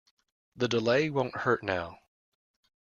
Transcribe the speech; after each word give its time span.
The 0.55 0.67
delay 0.67 1.11
won't 1.11 1.35
hurt 1.35 1.61
now. 1.61 1.99